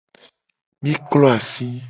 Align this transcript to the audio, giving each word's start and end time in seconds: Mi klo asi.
Mi 0.87 0.95
klo 1.13 1.31
asi. 1.37 1.71